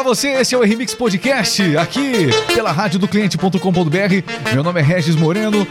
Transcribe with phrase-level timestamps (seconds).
[0.00, 4.50] Olá você, esse é o Remix Podcast, aqui pela rádio do cliente.com.br.
[4.50, 5.66] Meu nome é Regis Moreno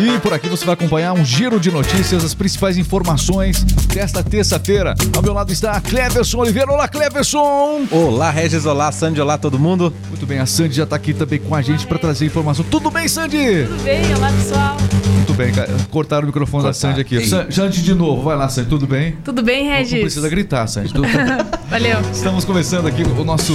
[0.00, 4.94] e por aqui você vai acompanhar um giro de notícias, as principais informações desta terça-feira.
[5.14, 6.72] Ao meu lado está a Cleverson Oliveira.
[6.72, 7.86] Olá, Cleverson!
[7.90, 8.64] Olá, Regis.
[8.64, 9.20] Olá, Sandy.
[9.20, 9.92] Olá, todo mundo.
[10.08, 12.64] Muito bem, a Sandy já está aqui também com a gente para trazer informação.
[12.64, 13.66] Tudo bem, Sandy?
[13.66, 14.76] Tudo bem, olá pessoal.
[15.14, 15.70] Muito bem, cara.
[15.90, 17.20] Cortaram o microfone da Sandy aqui.
[17.50, 19.18] Sandy, de novo, vai lá, Sandy, tudo bem?
[19.22, 19.92] Tudo bem, Regis?
[19.92, 20.90] Não precisa gritar, Sandy.
[21.74, 22.00] Valeu.
[22.12, 23.52] Estamos começando aqui o nosso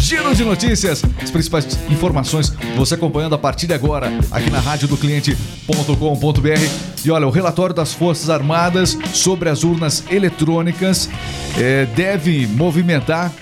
[0.00, 4.88] giro de notícias, as principais informações você acompanhando a partir de agora aqui na rádio
[4.88, 7.04] do cliente.com.br.
[7.04, 11.08] E olha, o relatório das Forças Armadas sobre as urnas eletrônicas
[11.56, 13.32] é, deve movimentar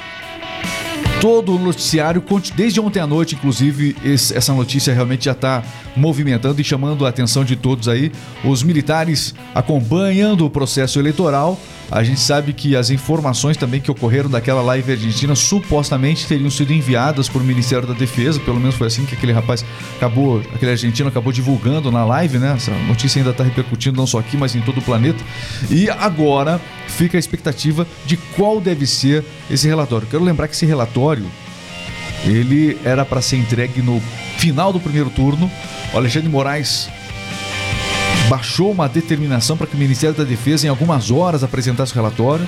[1.19, 2.23] todo o noticiário,
[2.55, 5.63] desde ontem à noite, inclusive, essa notícia realmente já está
[5.95, 8.11] movimentando e chamando a atenção de todos aí.
[8.43, 11.59] Os militares acompanhando o processo eleitoral.
[11.91, 16.73] A gente sabe que as informações também que ocorreram daquela live argentina supostamente teriam sido
[16.73, 19.65] enviadas por Ministério da Defesa, pelo menos foi assim que aquele rapaz
[19.97, 22.55] acabou, aquele argentino acabou divulgando na live, né?
[22.57, 25.23] Essa notícia ainda está repercutindo não só aqui, mas em todo o planeta.
[25.69, 30.07] E agora fica a expectativa de qual deve ser esse relatório.
[30.07, 31.27] Quero lembrar que esse relatório
[32.25, 34.01] ele era para ser entregue no
[34.39, 35.51] final do primeiro turno.
[35.93, 36.89] O Alexandre Moraes
[38.31, 42.47] baixou uma determinação para que o Ministério da Defesa, em algumas horas, apresentasse o relatório.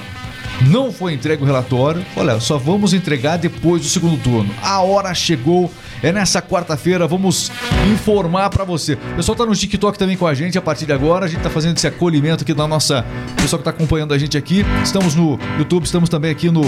[0.69, 2.05] Não foi entregue o relatório.
[2.17, 4.51] Olha, só vamos entregar depois do segundo turno.
[4.63, 5.71] A hora chegou
[6.03, 7.53] é nessa quarta-feira, vamos
[7.93, 8.95] informar para você.
[8.95, 11.27] O pessoal tá no TikTok também com a gente a partir de agora.
[11.27, 13.07] A gente tá fazendo esse acolhimento aqui da nossa.
[13.33, 14.65] O pessoal que tá acompanhando a gente aqui.
[14.83, 16.63] Estamos no YouTube, estamos também aqui no,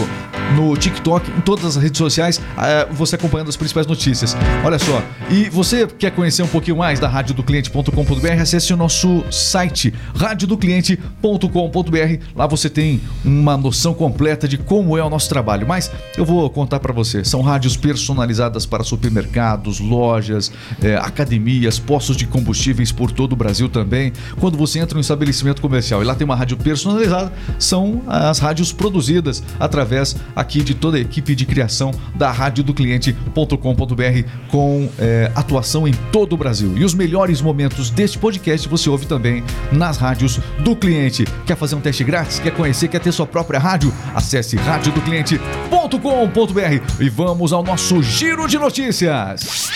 [0.55, 2.41] no TikTok, em todas as redes sociais.
[2.57, 4.37] É, você acompanhando as principais notícias.
[4.65, 5.03] Olha só.
[5.29, 8.41] E você quer conhecer um pouquinho mais da rádio do cliente.com.br?
[8.41, 12.25] Acesse o nosso site radiodocliente.com.br.
[12.37, 15.67] Lá você tem uma noção completa de como é o nosso trabalho.
[15.67, 17.25] Mas eu vou contar para você.
[17.25, 23.37] São rádios personalizadas para supermercados supermercados, lojas, é, academias, postos de combustíveis por todo o
[23.37, 24.13] Brasil também.
[24.39, 28.39] Quando você entra em um estabelecimento comercial e lá tem uma rádio personalizada, são as
[28.39, 34.89] rádios produzidas através aqui de toda a equipe de criação da rádio do cliente.com.br com
[34.99, 36.77] é, atuação em todo o Brasil.
[36.77, 39.43] E os melhores momentos deste podcast você ouve também
[39.73, 41.25] nas rádios do cliente.
[41.47, 42.39] Quer fazer um teste grátis?
[42.39, 42.89] Quer conhecer?
[42.89, 43.93] Quer ter sua própria rádio?
[44.15, 49.71] Acesse radiodocliente.com.br e vamos ao nosso giro de notícias.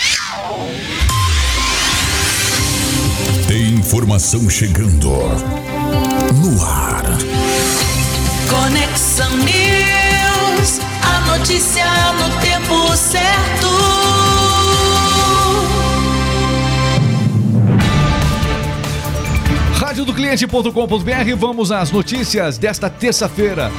[3.47, 5.09] Tem informação chegando
[6.35, 7.03] no ar.
[8.47, 13.98] Conexão News, a notícia no tempo certo.
[19.99, 23.69] Rádio do cliente.com.br, vamos às notícias desta terça-feira.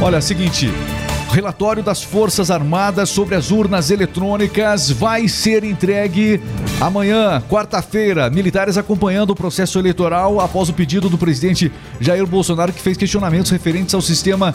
[0.00, 0.68] Olha, seguinte,
[1.30, 6.40] Relatório das Forças Armadas sobre as urnas eletrônicas vai ser entregue
[6.80, 8.28] amanhã, quarta-feira.
[8.28, 13.52] Militares acompanhando o processo eleitoral após o pedido do presidente Jair Bolsonaro, que fez questionamentos
[13.52, 14.52] referentes ao sistema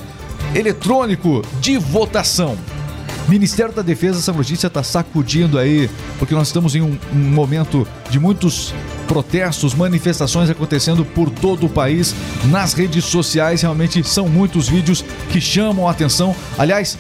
[0.53, 2.57] eletrônico de votação.
[3.29, 5.89] Ministério da Defesa, essa notícia está sacudindo aí,
[6.19, 8.74] porque nós estamos em um, um, momento de muitos
[9.07, 12.13] protestos, manifestações acontecendo por todo o país,
[12.45, 13.62] nas redes sociais.
[13.62, 16.35] Realmente são muitos vídeos que chamam a atenção.
[16.57, 16.97] Aliás,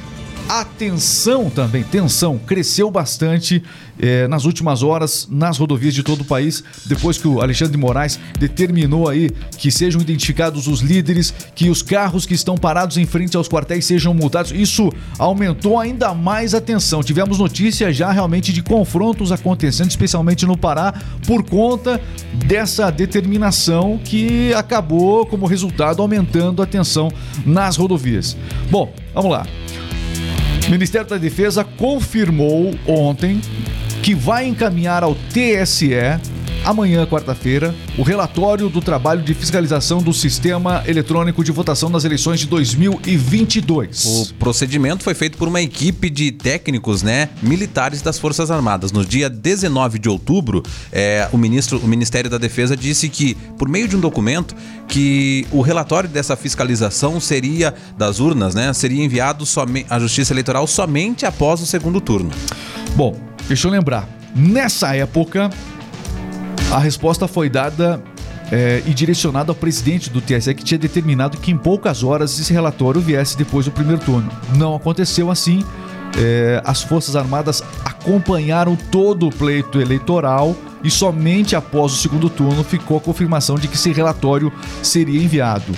[0.49, 3.61] atenção também, tensão, cresceu bastante
[3.99, 7.77] eh, nas últimas horas nas rodovias de todo o país, depois que o Alexandre de
[7.77, 13.05] Moraes determinou aí que sejam identificados os líderes, que os carros que estão parados em
[13.05, 14.51] frente aos quartéis sejam multados.
[14.51, 17.03] Isso aumentou ainda mais a tensão.
[17.03, 20.93] Tivemos notícias já realmente de confrontos acontecendo, especialmente no Pará,
[21.25, 21.99] por conta
[22.45, 27.11] dessa determinação que acabou como resultado aumentando a tensão
[27.45, 28.37] nas rodovias.
[28.69, 29.45] Bom, vamos lá.
[30.67, 33.39] O Ministério da Defesa confirmou ontem
[34.03, 35.93] que vai encaminhar ao TSE
[36.67, 42.41] amanhã, quarta-feira, o relatório do trabalho de fiscalização do sistema eletrônico de votação nas eleições
[42.41, 44.05] de 2022.
[44.05, 48.91] O procedimento foi feito por uma equipe de técnicos, né, militares das Forças Armadas.
[48.91, 50.61] No dia 19 de outubro,
[50.91, 54.53] é, o ministro, o Ministério da Defesa disse que, por meio de um documento,
[54.89, 59.45] que o relatório dessa fiscalização seria das urnas, né, seria enviado
[59.89, 62.29] à Justiça Eleitoral somente após o segundo turno.
[62.93, 63.15] Bom,
[63.47, 64.05] deixa eu lembrar.
[64.35, 65.49] Nessa época,
[66.71, 68.01] a resposta foi dada
[68.51, 72.51] é, e direcionada ao presidente do TSE, que tinha determinado que em poucas horas esse
[72.53, 74.29] relatório viesse depois do primeiro turno.
[74.55, 75.63] Não aconteceu assim.
[76.17, 82.63] É, as Forças Armadas acompanharam todo o pleito eleitoral e somente após o segundo turno
[82.63, 85.73] ficou a confirmação de que esse relatório seria enviado.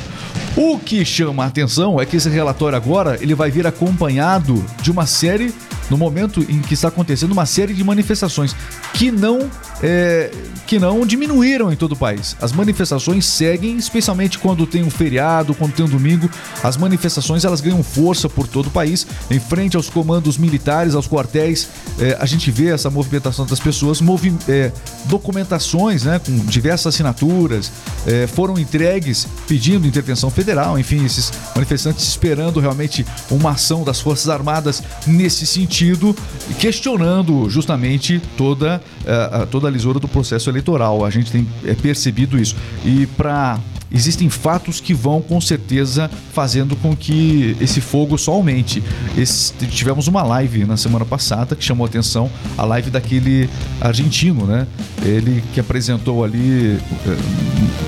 [0.55, 4.91] O que chama a atenção é que esse relatório agora ele vai vir acompanhado de
[4.91, 5.53] uma série,
[5.89, 8.55] no momento em que está acontecendo, uma série de manifestações
[8.93, 9.49] que não
[9.81, 10.31] é,
[10.67, 12.35] que não diminuíram em todo o país.
[12.41, 16.29] As manifestações seguem, especialmente quando tem um feriado, quando tem um domingo.
[16.63, 21.07] As manifestações elas ganham força por todo o país, em frente aos comandos militares, aos
[21.07, 21.69] quartéis.
[21.99, 24.71] É, a gente vê essa movimentação das pessoas, movi é,
[25.05, 27.71] documentações, né, com diversas assinaturas,
[28.05, 30.77] é, foram entregues pedindo intervenção federal.
[30.77, 36.15] Enfim, esses manifestantes esperando realmente uma ação das Forças Armadas nesse sentido,
[36.59, 41.05] questionando justamente toda, é, toda a lisura do processo eleitoral.
[41.05, 42.55] A gente tem é, percebido isso.
[42.83, 43.59] E para
[43.91, 48.83] existem fatos que vão com certeza fazendo com que esse fogo só aumente.
[49.17, 53.49] Esse, tivemos uma live na semana passada que chamou atenção, a live daquele
[53.81, 54.67] argentino, né?
[55.03, 56.77] Ele que apresentou ali
[57.07, 57.17] eh,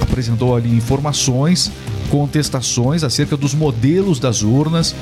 [0.02, 1.72] apresentou ali informações,
[2.12, 4.94] contestações acerca dos modelos das urnas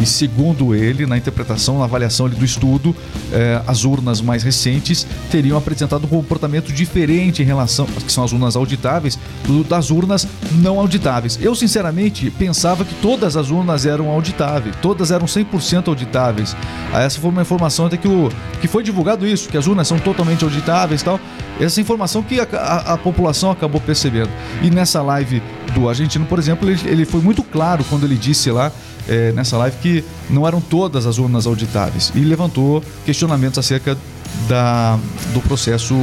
[0.00, 2.94] e segundo ele, na interpretação, na avaliação do estudo,
[3.32, 8.32] eh, as urnas mais recentes teriam apresentado um comportamento diferente em relação, que são as
[8.32, 10.28] urnas auditáveis, do, das urnas
[10.60, 11.38] não auditáveis.
[11.40, 16.54] Eu, sinceramente, pensava que todas as urnas eram auditáveis, todas eram 100% auditáveis.
[16.92, 18.30] Ah, essa foi uma informação até que, o,
[18.60, 21.18] que foi divulgado isso, que as urnas são totalmente auditáveis e tal.
[21.58, 24.30] Essa informação que a, a, a população acabou percebendo.
[24.62, 25.42] E nessa live
[25.78, 28.72] do argentino, por exemplo, ele, ele foi muito claro quando ele disse lá
[29.08, 32.12] é, nessa live que não eram todas as urnas auditáveis.
[32.14, 33.96] E levantou questionamentos acerca
[34.48, 34.98] da,
[35.32, 35.94] do processo,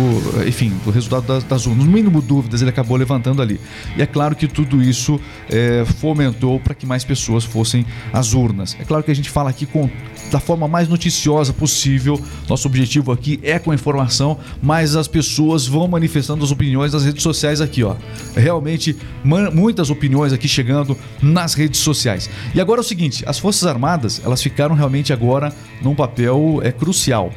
[0.48, 1.86] enfim, do resultado das, das, urnas.
[1.86, 3.60] No mínimo dúvidas ele acabou levantando ali.
[3.98, 5.20] E é claro que tudo isso
[5.50, 8.76] é, fomentou para que mais pessoas fossem às urnas.
[8.80, 9.90] É claro que a gente fala aqui com
[10.32, 12.20] da forma mais noticiosa possível.
[12.50, 17.06] Nosso objetivo aqui é com a informação, mas as pessoas vão manifestando as opiniões nas
[17.06, 17.96] redes sociais aqui, ó.
[18.36, 22.30] Realmente muitas opiniões aqui chegando nas redes sociais.
[22.54, 26.72] E agora é o seguinte, as Forças Armadas, elas ficaram realmente agora num papel é
[26.72, 27.32] crucial,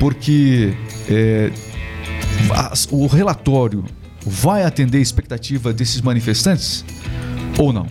[0.00, 0.72] porque
[1.08, 1.52] é,
[2.90, 3.84] o relatório
[4.26, 6.84] vai atender a expectativa desses manifestantes
[7.56, 7.86] ou não?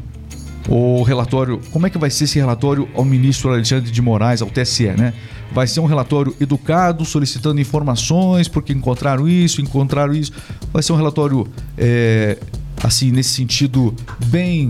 [0.70, 4.50] o relatório, como é que vai ser esse relatório ao ministro Alexandre de Moraes, ao
[4.50, 5.14] TSE, né?
[5.52, 10.32] Vai ser um relatório educado, solicitando informações, porque encontraram isso, encontraram isso.
[10.72, 12.38] Vai ser um relatório, é,
[12.84, 13.96] assim, nesse sentido,
[14.28, 14.70] bem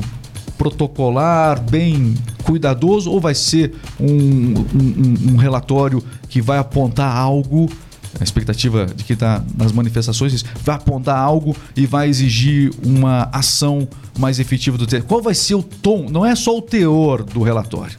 [0.60, 2.14] protocolar, bem
[2.44, 7.70] cuidadoso, ou vai ser um, um, um relatório que vai apontar algo
[8.20, 13.88] a expectativa de que está nas manifestações vai apontar algo e vai exigir uma ação
[14.18, 15.04] mais efetiva do TSE.
[15.04, 16.08] Qual vai ser o tom?
[16.10, 17.96] Não é só o teor do relatório.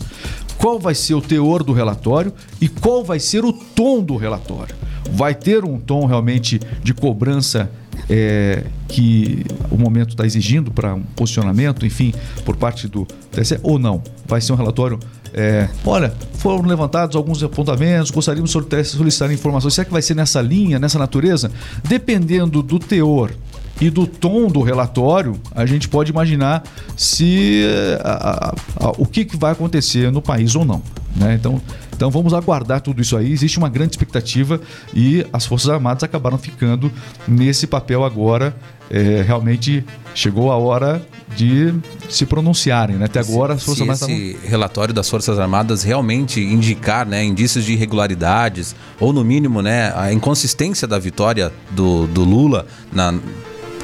[0.59, 4.75] Qual vai ser o teor do relatório e qual vai ser o tom do relatório?
[5.13, 7.71] Vai ter um tom realmente de cobrança
[8.09, 12.13] é, que o momento está exigindo para um posicionamento, enfim,
[12.45, 14.03] por parte do TSE ou não?
[14.27, 14.99] Vai ser um relatório
[15.33, 19.75] é, olha, foram levantados alguns apontamentos, gostaríamos de solicitar informações.
[19.75, 21.51] Será que vai ser nessa linha, nessa natureza?
[21.85, 23.31] Dependendo do teor
[23.81, 26.65] e do tom do relatório, a gente pode imaginar
[26.97, 27.65] se
[28.03, 30.83] a, a, a, o que, que vai acontecer no país ou não.
[31.17, 31.35] Né?
[31.35, 31.61] Então,
[32.01, 33.31] então vamos aguardar tudo isso aí.
[33.31, 34.59] Existe uma grande expectativa
[34.95, 36.91] e as Forças Armadas acabaram ficando
[37.29, 38.57] nesse papel agora.
[38.89, 41.07] É, realmente chegou a hora
[41.37, 41.75] de
[42.09, 43.05] se pronunciarem, né?
[43.05, 44.01] Até agora as Forças Armadas.
[44.01, 49.61] Se esse relatório das Forças Armadas realmente indicar né, indícios de irregularidades, ou no mínimo
[49.61, 53.13] né, a inconsistência da vitória do, do Lula na,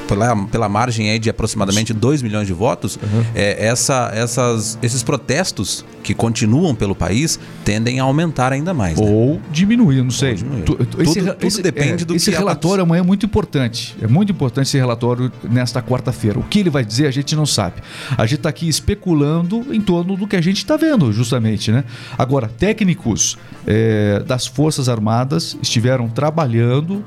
[0.07, 3.23] pela, pela margem aí de aproximadamente 2 milhões de votos, uhum.
[3.35, 8.99] é, essa, essas, esses protestos que continuam pelo país tendem a aumentar ainda mais.
[8.99, 9.05] Né?
[9.05, 10.35] Ou diminuir, não sei.
[10.35, 10.63] Diminuir.
[10.63, 13.95] Tu, tu, esse, tudo, esse, depende é, do esse que relatório amanhã é muito importante.
[14.01, 16.39] É muito importante esse relatório nesta quarta-feira.
[16.39, 17.81] O que ele vai dizer a gente não sabe.
[18.17, 21.83] A gente está aqui especulando em torno do que a gente está vendo, justamente, né?
[22.17, 27.03] Agora, técnicos é, das Forças Armadas estiveram trabalhando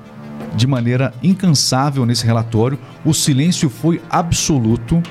[0.54, 2.78] de maneira incansável nesse relatório.
[3.04, 5.02] O silêncio foi absoluto.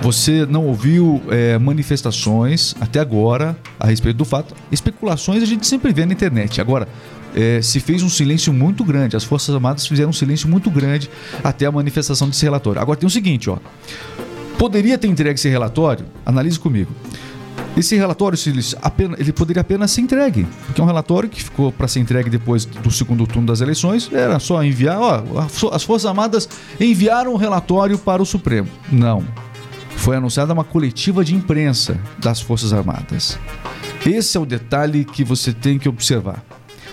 [0.00, 4.54] Você não ouviu é, manifestações até agora a respeito do fato.
[4.70, 6.60] Especulações a gente sempre vê na internet.
[6.60, 6.88] Agora,
[7.34, 9.16] é, se fez um silêncio muito grande.
[9.16, 11.10] As Forças Armadas fizeram um silêncio muito grande
[11.42, 12.80] até a manifestação desse relatório.
[12.80, 13.58] Agora tem o seguinte, ó.
[14.58, 16.04] Poderia ter entregue esse relatório?
[16.24, 16.92] Analise comigo.
[17.76, 18.38] Esse relatório,
[19.18, 22.66] ele poderia apenas ser entregue, porque é um relatório que ficou para ser entregue depois
[22.66, 25.22] do segundo turno das eleições, era só enviar, ó,
[25.72, 26.48] as Forças Armadas
[26.78, 28.68] enviaram o relatório para o Supremo.
[28.90, 29.24] Não.
[29.96, 33.38] Foi anunciada uma coletiva de imprensa das Forças Armadas.
[34.04, 36.44] Esse é o detalhe que você tem que observar.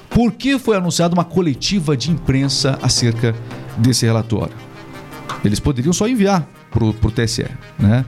[0.09, 3.35] Por que foi anunciada uma coletiva de imprensa acerca
[3.77, 4.55] desse relatório?
[5.43, 7.45] Eles poderiam só enviar para o TSE,
[7.77, 8.05] né?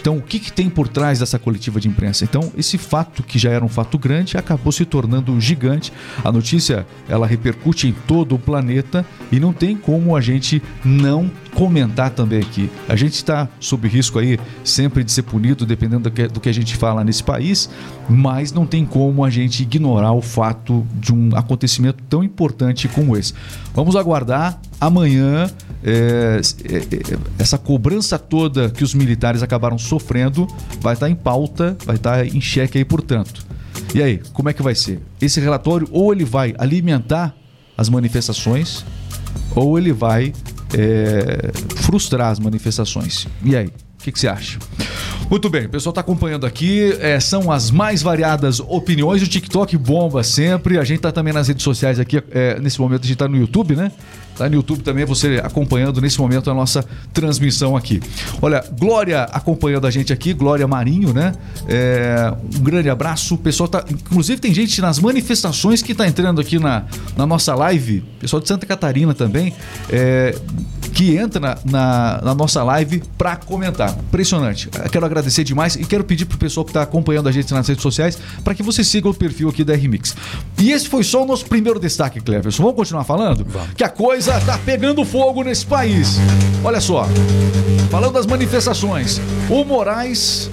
[0.00, 2.24] Então, o que, que tem por trás dessa coletiva de imprensa?
[2.24, 5.92] Então, esse fato que já era um fato grande acabou se tornando gigante.
[6.24, 11.30] A notícia ela repercute em todo o planeta e não tem como a gente não
[11.54, 12.70] comentar também aqui.
[12.88, 16.48] A gente está sob risco aí sempre de ser punido dependendo do que, do que
[16.48, 17.68] a gente fala nesse país,
[18.08, 23.16] mas não tem como a gente ignorar o fato de um acontecimento tão importante como
[23.16, 23.34] esse.
[23.74, 25.50] Vamos aguardar amanhã
[25.82, 30.46] é, é, é, essa cobrança toda que os militares acabaram sofrendo
[30.80, 33.44] vai estar em pauta, vai estar em xeque aí, portanto.
[33.94, 35.00] E aí, como é que vai ser?
[35.20, 37.34] Esse relatório ou ele vai alimentar
[37.76, 38.84] as manifestações
[39.54, 40.32] ou ele vai
[40.76, 43.26] é, frustrar as manifestações.
[43.42, 44.58] E aí, o que, que você acha?
[45.30, 46.92] Muito bem, o pessoal está acompanhando aqui.
[46.98, 49.22] É, são as mais variadas opiniões.
[49.22, 50.76] O TikTok bomba sempre.
[50.76, 52.20] A gente está também nas redes sociais aqui.
[52.32, 53.92] É, nesse momento a gente está no YouTube, né?
[54.36, 58.00] Tá no YouTube também, você acompanhando nesse momento a nossa transmissão aqui.
[58.42, 61.32] Olha, Glória acompanhando a gente aqui, Glória Marinho, né?
[61.68, 63.36] É, um grande abraço.
[63.36, 63.84] O pessoal tá.
[63.88, 68.02] Inclusive, tem gente nas manifestações que está entrando aqui na, na nossa live.
[68.18, 69.54] Pessoal de Santa Catarina também.
[69.90, 70.34] É,
[71.00, 73.88] que entra na, na, nossa live para comentar.
[73.88, 74.68] Impressionante.
[74.92, 77.82] Quero agradecer demais e quero pedir pro pessoal que está acompanhando a gente nas redes
[77.82, 80.14] sociais para que você siga o perfil aqui da RMix.
[80.58, 82.62] E esse foi só o nosso primeiro destaque, Cleverson.
[82.62, 83.46] Vamos continuar falando?
[83.48, 83.72] Vamos.
[83.72, 86.18] Que a coisa tá pegando fogo nesse país.
[86.62, 87.08] Olha só.
[87.90, 90.50] Falando das manifestações, o Moraes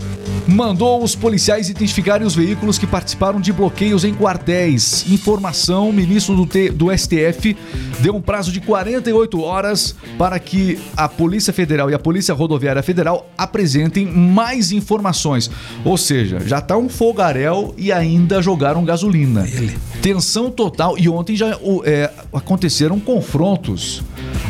[0.48, 5.06] mandou os policiais identificarem os veículos que participaram de bloqueios em quartéis.
[5.10, 7.56] Informação: o ministro do, T, do STF
[8.00, 12.82] deu um prazo de 48 horas para que a Polícia Federal e a Polícia Rodoviária
[12.82, 15.52] Federal apresentem mais informações.
[15.84, 19.48] Ou seja, já tá um fogaréu e ainda jogaram gasolina.
[19.48, 19.78] Ele.
[20.02, 20.98] Tensão total.
[20.98, 24.02] E ontem já é, aconteceram confrontos.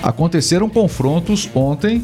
[0.04, 2.04] Aconteceram confrontos ontem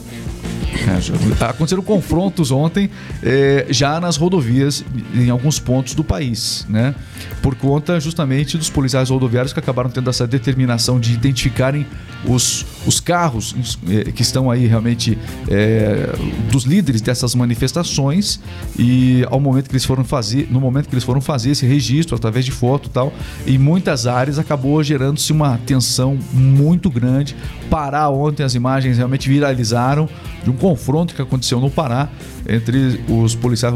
[1.39, 2.89] aconteceram confrontos ontem
[3.21, 6.95] é, já nas rodovias em alguns pontos do país, né?
[7.41, 11.85] Por conta justamente dos policiais rodoviários que acabaram tendo essa determinação de identificarem
[12.25, 13.55] os, os carros
[13.89, 15.17] é, que estão aí realmente
[15.49, 16.09] é,
[16.51, 18.39] dos líderes dessas manifestações
[18.77, 22.15] e ao momento que eles foram fazer, no momento que eles foram fazer esse registro
[22.15, 23.13] através de foto e tal,
[23.45, 27.35] em muitas áreas acabou gerando-se uma tensão muito grande.
[27.69, 30.07] Parar ontem as imagens realmente viralizaram
[30.43, 32.07] de um confronto que aconteceu no Pará
[32.47, 33.75] entre os policiais,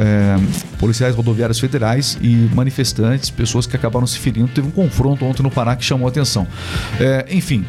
[0.00, 4.48] é, policiais rodoviários federais e manifestantes, pessoas que acabaram se ferindo.
[4.48, 6.44] Teve um confronto ontem no Pará que chamou a atenção.
[6.98, 7.64] É, enfim,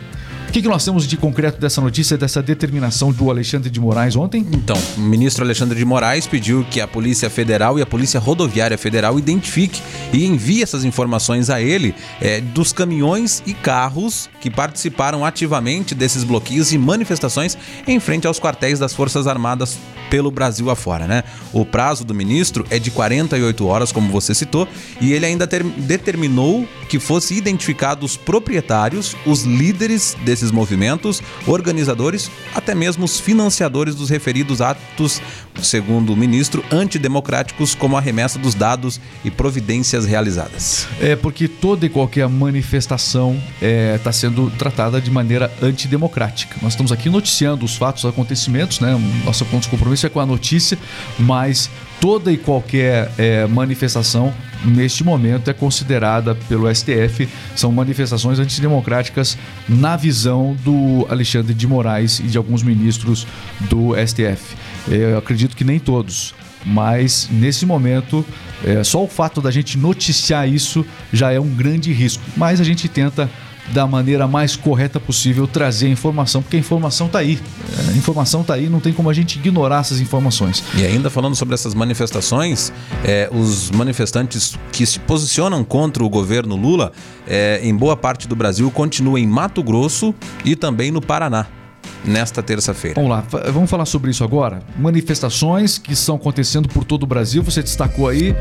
[0.49, 4.15] o que, que, nós temos de concreto dessa notícia, dessa determinação do Alexandre de Moraes
[4.15, 4.43] ontem?
[4.51, 8.75] Então, o ministro Alexandre de Moraes pediu que a Polícia Federal e a Polícia Rodoviária
[8.75, 9.79] Federal identifique
[10.11, 16.23] e envie essas informações a ele é, dos caminhões e carros que participaram ativamente desses
[16.23, 17.55] bloqueios e manifestações
[17.87, 19.77] em frente aos quartéis das Forças Armadas
[20.09, 21.23] pelo Brasil afora, né?
[21.53, 24.67] O prazo do ministro é de 48 horas, como você citou,
[24.99, 32.29] e ele ainda ter, determinou que fosse identificado os proprietários, os líderes desses movimentos, organizadores,
[32.55, 35.21] até mesmo os financiadores dos referidos atos,
[35.61, 40.87] segundo o ministro, antidemocráticos, como a remessa dos dados e providências realizadas.
[40.99, 46.55] É porque toda e qualquer manifestação está é, tá sendo tratada de maneira antidemocrática.
[46.61, 48.97] Nós estamos aqui noticiando os fatos, os acontecimentos, né?
[49.25, 50.77] Nosso ponto de compromisso é com a notícia,
[51.17, 59.37] mas toda e qualquer é, manifestação neste momento é considerada pelo STF são manifestações antidemocráticas
[59.67, 63.25] na visão do Alexandre de Moraes e de alguns ministros
[63.61, 64.55] do STF.
[64.89, 66.33] É, eu acredito que nem todos,
[66.65, 68.25] mas nesse momento
[68.65, 72.23] é, só o fato da gente noticiar isso já é um grande risco.
[72.35, 73.29] Mas a gente tenta
[73.73, 77.39] da maneira mais correta possível trazer a informação, porque a informação está aí.
[77.89, 80.63] A informação está aí, não tem como a gente ignorar essas informações.
[80.75, 82.71] E ainda falando sobre essas manifestações,
[83.03, 86.91] é, os manifestantes que se posicionam contra o governo Lula,
[87.27, 91.58] é, em boa parte do Brasil, continuam em Mato Grosso e também no Paraná
[92.03, 92.95] nesta terça-feira.
[92.95, 94.61] Vamos lá, vamos falar sobre isso agora.
[94.77, 98.35] Manifestações que estão acontecendo por todo o Brasil, você destacou aí.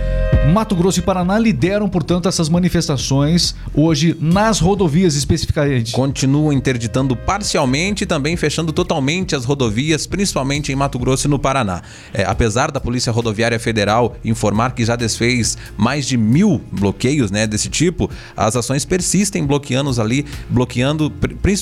[0.52, 5.92] Mato Grosso e Paraná lideram, portanto, essas manifestações hoje nas rodovias especificamente.
[5.92, 11.38] Continuam interditando parcialmente e também fechando totalmente as rodovias, principalmente em Mato Grosso e no
[11.38, 11.82] Paraná.
[12.12, 17.46] É, apesar da Polícia Rodoviária Federal informar que já desfez mais de mil bloqueios né,
[17.46, 21.12] desse tipo, as ações persistem bloqueando ali, bloqueando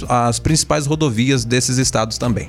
[0.09, 1.86] as principais rodovias desses estados
[2.19, 2.49] também.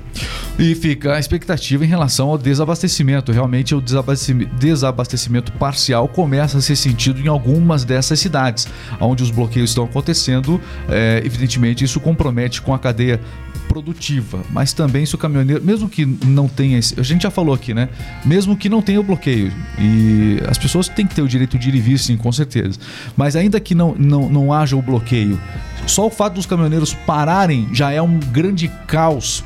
[0.57, 3.31] E fica a expectativa em relação ao desabastecimento.
[3.31, 8.67] Realmente, o desabastecimento, parcial começa a ser sentido em algumas dessas cidades,
[8.99, 10.59] onde os bloqueios estão acontecendo.
[10.89, 13.19] É, evidentemente, isso compromete com a cadeia
[13.67, 17.73] produtiva, mas também se o caminhoneiro, mesmo que não tenha, a gente já falou aqui,
[17.73, 17.89] né?
[18.25, 21.69] Mesmo que não tenha o bloqueio e as pessoas têm que ter o direito de
[21.69, 22.79] ir e vir, sim, com certeza.
[23.15, 25.39] Mas ainda que não, não, não haja o bloqueio,
[25.87, 29.43] só o fato dos caminhoneiros pararem já é um grande caos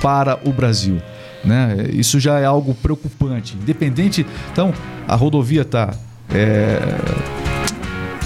[0.00, 1.00] para o Brasil.
[1.44, 1.86] Né?
[1.92, 3.56] Isso já é algo preocupante.
[3.60, 4.26] Independente.
[4.52, 4.72] Então,
[5.06, 5.94] a rodovia está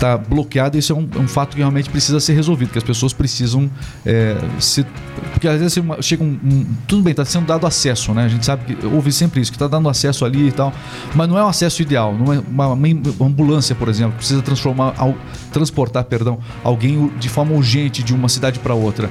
[0.01, 3.13] tá bloqueada, isso é um, um fato que realmente precisa ser resolvido, que as pessoas
[3.13, 3.71] precisam
[4.05, 4.85] é, se.
[5.33, 8.25] Porque às vezes chega um, um- Tudo bem, está sendo dado acesso, né?
[8.25, 10.73] A gente sabe que houve sempre isso, que está dando acesso ali e tal.
[11.15, 12.15] Mas não é um acesso ideal.
[12.15, 12.89] Não é uma, uma
[13.27, 15.17] ambulância, por exemplo, precisa transformar, al-
[15.53, 19.11] transportar, perdão, alguém de forma urgente de uma cidade para outra.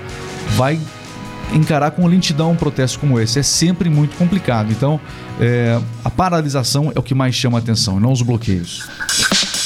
[0.56, 0.80] Vai
[1.54, 3.38] encarar com lentidão um protesto como esse.
[3.40, 4.72] É sempre muito complicado.
[4.72, 5.00] Então,
[5.40, 8.88] é, a paralisação é o que mais chama a atenção, não os bloqueios.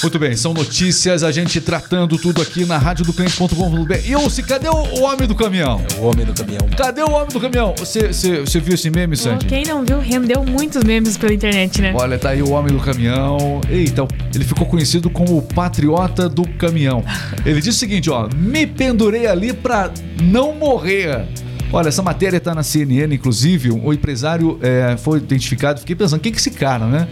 [0.02, 3.96] Muito bem, são notícias, a gente tratando tudo aqui na rádio do cliente.com.br.
[4.06, 5.82] E ô, se cadê o, o homem do caminhão?
[6.00, 6.68] O homem do caminhão.
[6.78, 7.74] Cadê o homem do caminhão?
[7.78, 9.48] Você, você, você viu esse meme, Sandy?
[9.48, 11.94] Quem não viu, rendeu muitos memes pela internet, né?
[11.96, 13.60] Olha, tá aí o homem do caminhão.
[13.70, 17.04] Eita, ele ficou conhecido como o patriota do caminhão.
[17.44, 21.26] Ele disse o seguinte, ó: "Me pendurei ali pra não morrer".
[21.74, 25.80] Olha, essa matéria tá na CNN, inclusive, o empresário é, foi identificado.
[25.80, 27.08] Fiquei pensando, quem que é esse cara, né?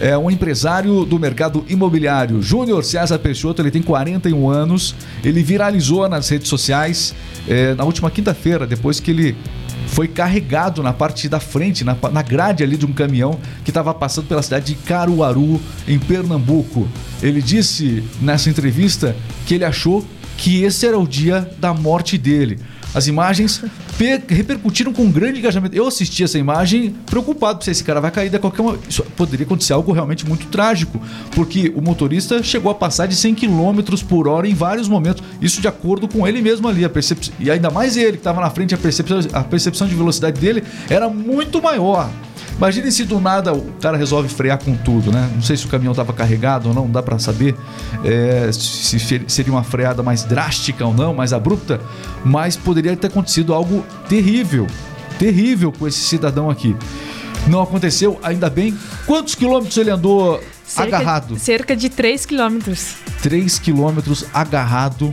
[0.00, 6.06] É um empresário do mercado imobiliário, Júnior César Peixoto, ele tem 41 anos, ele viralizou
[6.08, 7.14] nas redes sociais
[7.48, 9.36] é, na última quinta-feira, depois que ele
[9.86, 13.94] foi carregado na parte da frente, na, na grade ali de um caminhão que estava
[13.94, 16.88] passando pela cidade de Caruaru, em Pernambuco.
[17.22, 20.04] Ele disse nessa entrevista que ele achou
[20.36, 22.58] que esse era o dia da morte dele.
[22.96, 23.62] As imagens
[23.98, 25.76] pe- repercutiram com grande engajamento.
[25.76, 28.78] Eu assisti essa imagem preocupado se esse cara vai cair de qualquer uma.
[28.88, 30.98] Isso poderia acontecer algo realmente muito trágico,
[31.32, 35.22] porque o motorista chegou a passar de 100 km por hora em vários momentos.
[35.42, 36.86] Isso de acordo com ele mesmo ali.
[36.86, 37.30] A percep...
[37.38, 40.64] E ainda mais ele que estava na frente, a percepção, a percepção de velocidade dele
[40.88, 42.08] era muito maior.
[42.56, 45.28] Imagine se do nada o cara resolve frear com tudo, né?
[45.34, 47.54] Não sei se o caminhão estava carregado ou não, não dá para saber
[48.02, 48.98] é, se
[49.28, 51.78] seria uma freada mais drástica ou não, mais abrupta,
[52.24, 54.66] mas poderia ter acontecido algo terrível,
[55.18, 56.76] terrível com esse cidadão aqui.
[57.48, 58.76] Não aconteceu, ainda bem.
[59.06, 61.38] Quantos quilômetros ele andou Cerca- agarrado?
[61.38, 62.94] Cerca de 3 quilômetros.
[63.22, 65.12] 3 quilômetros agarrado.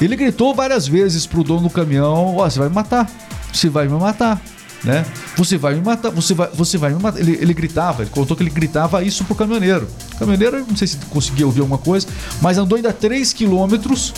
[0.00, 3.08] Ele gritou várias vezes pro dono do caminhão: Ó, você vai me matar,
[3.52, 4.40] você vai me matar,
[4.82, 5.04] né?
[5.36, 7.20] Você vai me matar, você vai, você vai me matar.
[7.20, 9.86] Ele, ele gritava, ele contou que ele gritava isso pro caminhoneiro.
[10.14, 12.06] O caminhoneiro, eu não sei se conseguia ouvir alguma coisa,
[12.42, 14.12] mas andou ainda 3 quilômetros.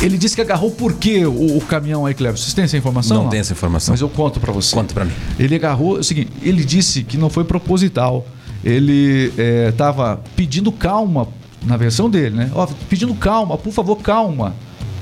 [0.00, 2.36] Ele disse que agarrou por quê o, o caminhão aí, Cleber?
[2.36, 3.22] Vocês têm essa informação?
[3.22, 3.92] Não tem essa informação.
[3.92, 4.74] Mas eu conto pra você.
[4.74, 5.12] Conta pra mim.
[5.38, 8.26] Ele agarrou, é o seguinte, ele disse que não foi proposital.
[8.64, 9.32] Ele
[9.68, 11.28] estava pedindo calma
[11.64, 12.50] na versão dele, né?
[12.54, 14.54] Ó, pedindo calma, por favor, calma.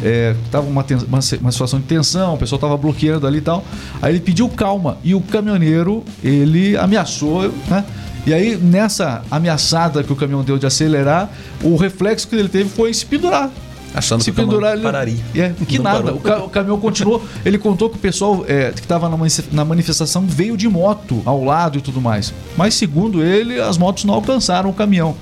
[0.03, 3.64] É, tava uma, uma, uma situação de tensão, o pessoal tava bloqueando ali e tal.
[4.01, 7.85] Aí ele pediu calma e o caminhoneiro, ele ameaçou, né?
[8.27, 11.31] E aí, nessa ameaçada que o caminhão deu de acelerar,
[11.62, 13.51] o reflexo que ele teve foi se pendurar.
[13.94, 14.83] Achando se que pendurar ele.
[14.83, 15.18] pararia.
[15.35, 16.12] É, que Não nada.
[16.14, 17.22] O, ca- o caminhão continuou.
[17.44, 21.20] Ele contou que o pessoal é, que estava na, mani- na manifestação veio de moto
[21.24, 22.33] ao lado e tudo mais.
[22.57, 25.16] Mas, segundo ele, as motos não alcançaram o caminhão.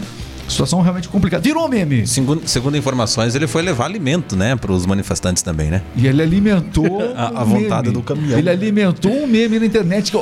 [0.48, 1.42] Situação realmente complicada.
[1.42, 2.06] Virou meme.
[2.06, 5.82] Segundo, segundo informações, ele foi levar alimento, né, para os manifestantes também, né?
[5.94, 8.38] E ele alimentou A- a vontade do caminhão.
[8.38, 10.10] Ele alimentou um meme na internet.
[10.10, 10.18] que,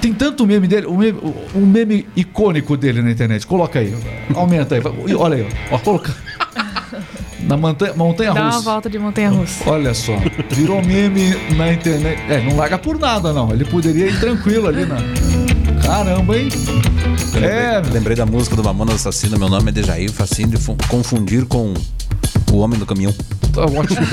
[0.00, 1.18] tem tanto meme dele, um meme,
[1.54, 3.46] um meme icônico dele na internet.
[3.46, 3.94] Coloca aí.
[4.34, 4.82] Aumenta aí.
[5.16, 6.12] Olha aí, ó coloca.
[7.48, 8.62] Na montanha, montanha Dá uma russa.
[8.70, 9.68] volta de montanha russa.
[9.70, 10.12] Olha só,
[10.50, 12.20] virou meme na internet.
[12.28, 13.50] É, não larga por nada, não.
[13.50, 14.96] Ele poderia ir tranquilo ali na.
[15.82, 16.48] Caramba, hein?
[17.34, 20.58] Eu É, lembrei, lembrei da música do Mamonas Assassina, meu nome é Dejair, facinho de
[20.58, 21.72] fu- confundir com
[22.52, 23.14] o homem do caminhão.
[23.54, 24.06] tá ótimo.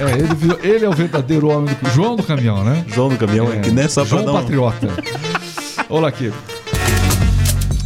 [0.00, 2.84] É, ele, virou- ele é o verdadeiro homem do João do caminhão, né?
[2.88, 4.88] João do caminhão, É, que nem só pra João dar um- Patriota.
[5.90, 6.32] Olha aqui.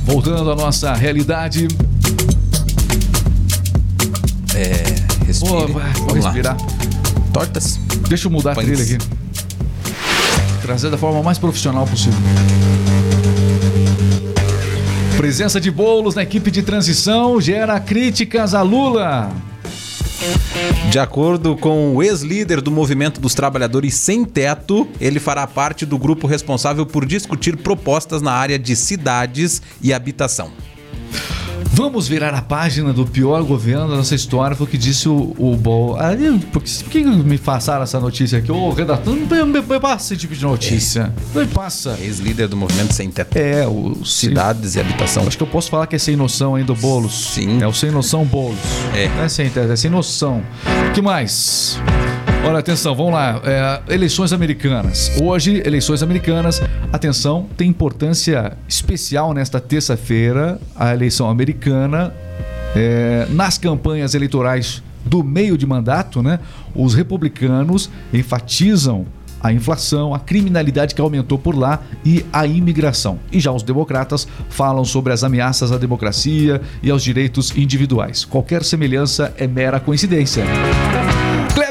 [0.04, 1.66] Voltando à nossa realidade.
[4.61, 5.51] É, respire.
[5.51, 6.31] Pô, vai, vou Vamos lá.
[6.31, 6.57] respirar.
[7.33, 7.81] Tortas.
[8.09, 8.66] Deixa eu mudar a Pães.
[8.66, 8.99] trilha aqui.
[10.61, 12.18] Trazer da forma mais profissional possível.
[15.16, 19.31] Presença de bolos na equipe de transição gera críticas a Lula.
[20.90, 25.96] De acordo com o ex-líder do Movimento dos Trabalhadores Sem Teto, ele fará parte do
[25.99, 30.51] grupo responsável por discutir propostas na área de cidades e habitação.
[31.81, 35.35] Vamos virar a página do pior governo da nossa história, foi o que disse o,
[35.38, 35.97] o Bol.
[35.99, 36.11] Ah,
[36.53, 38.53] por que, me passaram essa notícia aqui?
[38.53, 41.11] Ô, redator, não me, me, passa esse tipo de notícia.
[41.35, 41.97] Não me passa.
[41.99, 43.35] Ex-líder do movimento Sem Teto.
[43.35, 45.27] É, o Cidades e Habitação.
[45.27, 47.33] Acho que eu posso falar que é sem noção ainda o Boulos.
[47.33, 47.62] Sim.
[47.62, 48.59] É o sem noção Boulos.
[48.95, 49.09] É.
[49.09, 50.45] Não é sem, é sem noção.
[50.90, 51.81] O que mais?
[52.42, 53.40] Olha, atenção, vamos lá.
[53.44, 55.12] É, eleições americanas.
[55.22, 56.61] Hoje, eleições americanas.
[56.92, 62.14] Atenção, tem importância especial nesta terça-feira a eleição americana.
[62.74, 66.38] É, nas campanhas eleitorais do meio de mandato, né?
[66.74, 69.07] Os republicanos enfatizam
[69.42, 73.18] a inflação, a criminalidade que aumentou por lá e a imigração.
[73.33, 78.24] E já os democratas falam sobre as ameaças à democracia e aos direitos individuais.
[78.24, 80.44] Qualquer semelhança é mera coincidência.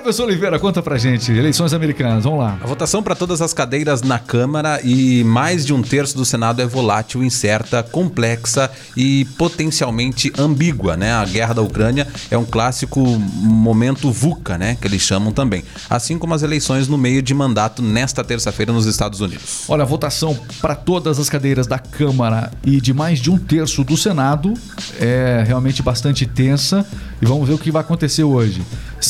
[0.10, 1.32] Cleves Oliveira, conta pra gente.
[1.32, 2.58] Eleições americanas, vamos lá.
[2.64, 6.64] A votação para todas as cadeiras na Câmara e mais de um terço do Senado
[6.64, 11.14] é volátil, incerta, complexa e potencialmente ambígua, né?
[11.14, 14.76] A guerra da Ucrânia é um clássico momento VUCA, né?
[14.82, 15.64] Que eles chamam também.
[15.88, 19.66] Assim como as eleições no meio de mandato nesta terça-feira nos Estados Unidos.
[19.68, 23.84] Olha, a votação para todas as cadeiras da Câmara e de mais de um terço
[23.84, 24.56] do Senado
[25.00, 26.84] é realmente bastante tensa
[27.22, 28.64] e vamos ver o que vai acontecer hoje.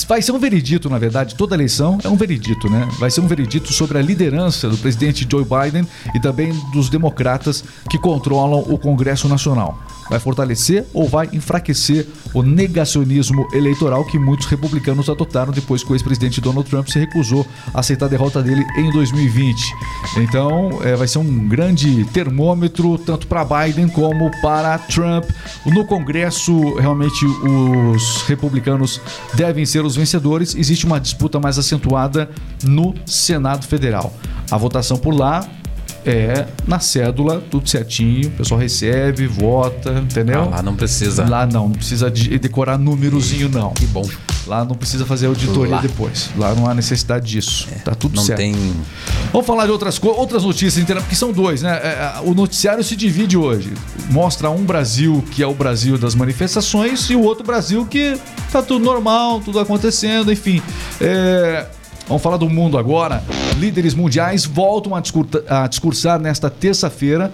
[0.08, 2.88] Vai ser um veredito, na verdade, toda eleição é um veredito, né?
[3.00, 7.64] Vai ser um veredito sobre a liderança do presidente Joe Biden e também dos democratas
[7.90, 9.80] que controlam o Congresso Nacional.
[10.10, 15.96] Vai fortalecer ou vai enfraquecer o negacionismo eleitoral que muitos republicanos adotaram depois que o
[15.96, 19.62] ex-presidente Donald Trump se recusou a aceitar a derrota dele em 2020.
[20.18, 25.26] Então, é, vai ser um grande termômetro tanto para Biden como para Trump.
[25.68, 29.00] No Congresso, realmente os republicanos
[29.36, 30.56] devem ser os vencedores.
[30.56, 32.30] Existe uma disputa mais acentuada
[32.64, 34.14] no Senado Federal.
[34.50, 35.48] A votação por lá
[36.06, 40.44] é na cédula, tudo certinho, o pessoal recebe, vota, entendeu?
[40.44, 41.28] Ah, lá não precisa.
[41.28, 43.72] Lá não, não precisa de decorar númerozinho, não.
[43.72, 44.08] Que bom.
[44.50, 45.82] Lá não precisa fazer auditoria Lá.
[45.82, 46.32] depois.
[46.36, 47.68] Lá não há necessidade disso.
[47.86, 48.40] tá tudo Não certo.
[48.40, 48.56] tem.
[49.32, 51.80] Vamos falar de outras, outras notícias, porque são dois, né?
[51.84, 53.72] É, é, O noticiário se divide hoje.
[54.10, 58.18] Mostra um Brasil que é o Brasil das manifestações e o outro Brasil que
[58.52, 60.64] tá tudo normal, tudo acontecendo, enfim.
[61.00, 61.68] É,
[62.08, 63.24] Vamos falar do mundo agora.
[63.60, 67.32] Líderes mundiais voltam a discursar nesta terça-feira.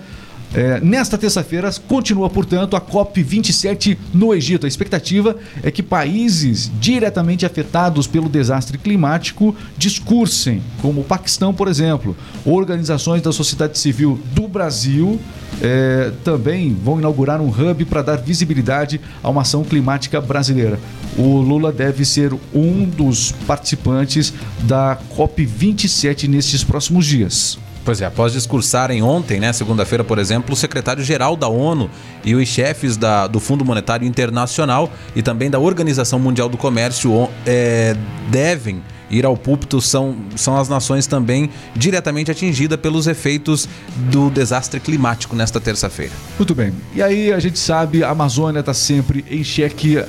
[0.56, 4.66] É, nesta terça-feira, continua, portanto, a COP27 no Egito.
[4.66, 11.68] A expectativa é que países diretamente afetados pelo desastre climático discursem, como o Paquistão, por
[11.68, 12.16] exemplo.
[12.46, 15.20] Organizações da sociedade civil do Brasil
[15.62, 20.80] é, também vão inaugurar um hub para dar visibilidade a uma ação climática brasileira.
[21.18, 27.58] O Lula deve ser um dos participantes da COP27 nestes próximos dias.
[27.86, 31.88] Pois é, após discursarem ontem, né, segunda-feira, por exemplo, o secretário-geral da ONU
[32.24, 37.30] e os chefes da- do Fundo Monetário Internacional e também da Organização Mundial do Comércio
[37.46, 37.96] é,
[38.32, 39.82] devem ir ao púlpito.
[39.82, 43.68] São, são as nações também diretamente atingidas pelos efeitos
[44.12, 46.12] do desastre climático nesta terça-feira.
[46.38, 46.74] Muito bem.
[46.94, 50.04] E aí a gente sabe, a Amazônia está sempre em xeque, é,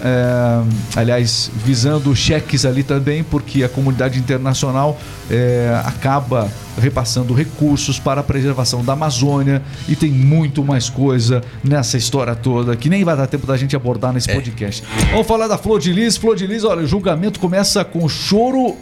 [0.94, 4.98] aliás, visando cheques ali também, porque a comunidade internacional
[5.30, 11.96] é, acaba repassando recursos para a preservação da Amazônia e tem muito mais coisa nessa
[11.96, 14.85] história toda que nem vai dar tempo da gente abordar nesse podcast.
[15.11, 16.16] Vamos falar da Flor de Lis.
[16.16, 18.76] Flor de Lis, olha, o julgamento começa com choro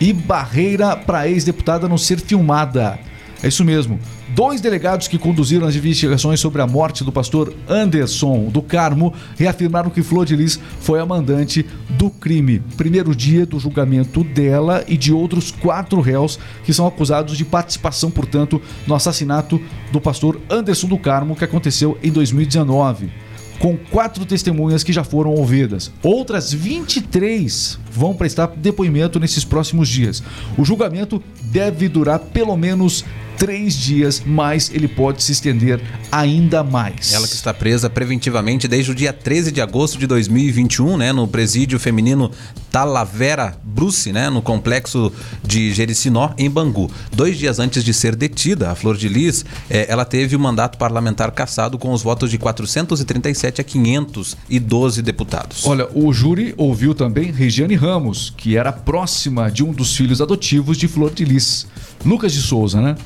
[0.00, 2.98] e barreira para ex-deputada não ser filmada.
[3.42, 4.00] É isso mesmo.
[4.34, 9.90] Dois delegados que conduziram as investigações sobre a morte do pastor Anderson do Carmo reafirmaram
[9.90, 12.60] que Flor de Lis foi a mandante do crime.
[12.76, 18.10] Primeiro dia do julgamento dela e de outros quatro réus que são acusados de participação,
[18.10, 19.60] portanto, no assassinato
[19.92, 23.25] do pastor Anderson do Carmo que aconteceu em 2019
[23.58, 25.90] com quatro testemunhas que já foram ouvidas.
[26.02, 30.22] Outras 23 vão prestar depoimento nesses próximos dias.
[30.58, 33.04] O julgamento deve durar pelo menos
[33.36, 37.12] três dias, mas ele pode se estender ainda mais.
[37.12, 41.28] Ela que está presa preventivamente desde o dia 13 de agosto de 2021, né, no
[41.28, 42.30] presídio feminino
[42.70, 46.90] Talavera Bruce, né, no complexo de Jericinó, em Bangu.
[47.12, 50.78] Dois dias antes de ser detida, a Flor de Lis, eh, ela teve o mandato
[50.78, 55.66] parlamentar cassado com os votos de 437 a 512 deputados.
[55.66, 60.76] Olha, o júri ouviu também Regiane Ramos, que era próxima de um dos filhos adotivos
[60.78, 61.66] de Flor de Lis,
[62.04, 62.96] Lucas de Souza, né?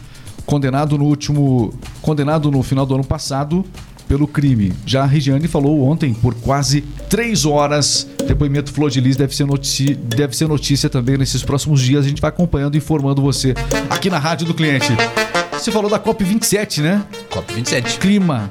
[0.50, 3.64] Condenado no último, condenado no final do ano passado
[4.08, 4.72] pelo crime.
[4.84, 8.08] Já a Regiane falou ontem por quase três horas.
[8.26, 12.04] Depoimento Flor de Lis deve ser, notícia, deve ser notícia também nesses próximos dias.
[12.04, 13.54] A gente vai acompanhando e informando você
[13.88, 14.92] aqui na Rádio do Cliente.
[15.52, 17.04] Você falou da COP27, né?
[17.30, 17.98] COP27.
[17.98, 18.50] Clima.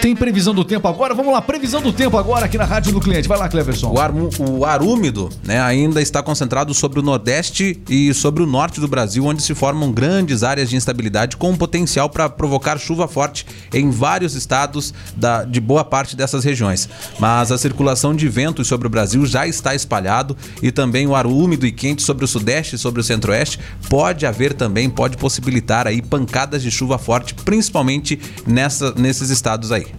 [0.00, 1.14] Tem previsão do tempo agora?
[1.14, 3.28] Vamos lá, previsão do tempo agora aqui na Rádio do Cliente.
[3.28, 3.90] Vai lá, Cleverson.
[3.92, 8.46] O ar, o ar úmido né, ainda está concentrado sobre o Nordeste e sobre o
[8.46, 13.06] Norte do Brasil, onde se formam grandes áreas de instabilidade com potencial para provocar chuva
[13.06, 16.88] forte em vários estados da- de boa parte dessas regiões.
[17.18, 21.26] Mas a circulação de ventos sobre o Brasil já está espalhado e também o ar
[21.26, 23.58] úmido e quente sobre o Sudeste e sobre o Centro-Oeste
[23.90, 29.89] pode haver também, pode possibilitar aí pancadas de chuva forte, principalmente nessa, nesses estados aí.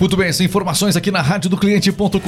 [0.00, 2.18] Muito bem, essas informações aqui na radiodocliente.com.br.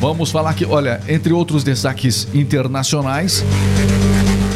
[0.00, 3.44] Vamos falar aqui, olha, entre outros destaques internacionais.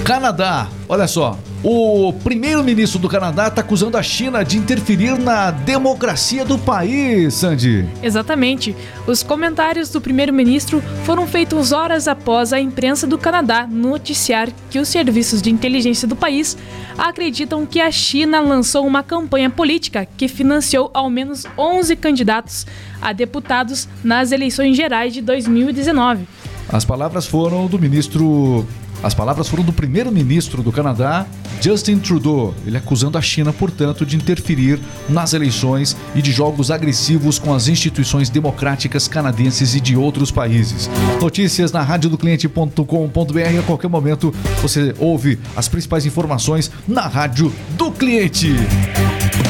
[0.05, 1.38] Canadá, olha só.
[1.62, 7.88] O primeiro-ministro do Canadá está acusando a China de interferir na democracia do país, Sandy.
[8.03, 8.77] Exatamente.
[9.07, 14.88] Os comentários do primeiro-ministro foram feitos horas após a imprensa do Canadá noticiar que os
[14.88, 16.55] serviços de inteligência do país
[16.99, 22.67] acreditam que a China lançou uma campanha política que financiou ao menos 11 candidatos
[23.01, 26.29] a deputados nas eleições gerais de 2019.
[26.69, 28.67] As palavras foram do ministro.
[29.05, 31.27] As palavras foram do primeiro-ministro do Canadá,
[31.61, 32.55] Justin Trudeau.
[32.67, 37.69] Ele acusando a China, portanto, de interferir nas eleições e de jogos agressivos com as
[37.69, 40.88] instituições democráticas canadenses e de outros países.
[41.21, 43.59] Notícias na radiodocliente.com.br.
[43.59, 48.55] A qualquer momento você ouve as principais informações na Rádio do Cliente.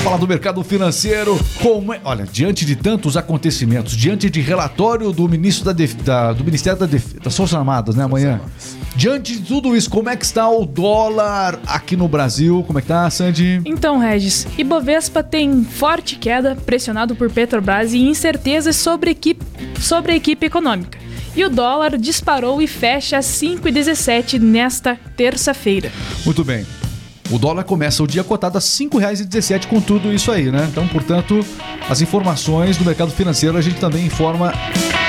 [0.03, 2.01] Falar do mercado financeiro, como é...
[2.05, 6.79] Olha, diante de tantos acontecimentos, diante de relatório do ministro da, Def- da- do Ministério
[6.79, 8.38] da Def- das Forças Armadas, né, amanhã.
[8.97, 12.65] Diante tudo isso, como é que está o dólar aqui no Brasil?
[12.67, 13.61] Como é que tá, Sandy?
[13.65, 19.45] Então, Regis, Ibovespa tem forte queda, pressionado por Petrobras e incertezas sobre, equipe,
[19.81, 20.99] sobre a equipe econômica.
[21.37, 25.91] E o dólar disparou e fecha a 5,17 nesta terça-feira.
[26.25, 26.65] Muito bem.
[27.31, 30.69] O dólar começa o dia cotado a R$ 5,17 com tudo isso aí, né?
[30.71, 31.45] Então, portanto,
[31.89, 34.53] as informações do mercado financeiro a gente também informa,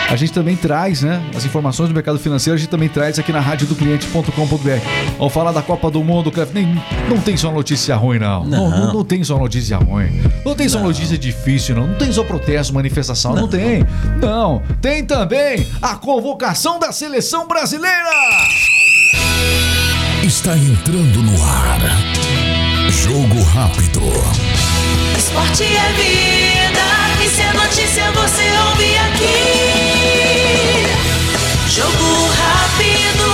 [0.09, 1.21] a gente também traz, né?
[1.35, 4.69] As informações do mercado financeiro a gente também traz aqui na radiodocliente.com.br.
[5.17, 8.45] Vamos falar da Copa do Mundo, Clef, nem não tem só notícia ruim não.
[8.45, 10.21] Não, não, não tem só notícia ruim.
[10.45, 11.87] Não tem só notícia difícil não.
[11.87, 13.85] Não tem só protesto, manifestação, não, tem.
[14.21, 18.09] Não, tem também a convocação da seleção brasileira.
[20.23, 21.79] Está entrando no ar.
[22.89, 24.01] Jogo rápido.
[25.17, 29.33] Esporte é vida, e se é notícia você ouve aqui.
[31.67, 33.27] Jogo rápido,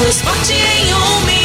[0.00, 1.43] o esporte em um minuto.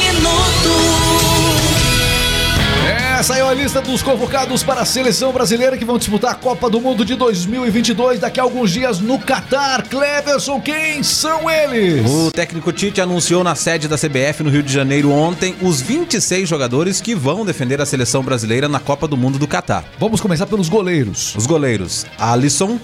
[3.20, 6.70] É, saiu a lista dos convocados para a seleção brasileira que vão disputar a Copa
[6.70, 9.86] do Mundo de 2022 daqui a alguns dias no Catar.
[9.90, 12.10] Cleverson, quem são eles?
[12.10, 16.48] O técnico Tite anunciou na sede da CBF no Rio de Janeiro ontem os 26
[16.48, 19.84] jogadores que vão defender a seleção brasileira na Copa do Mundo do Catar.
[20.00, 21.36] Vamos começar pelos goleiros.
[21.36, 22.80] Os goleiros: Alisson,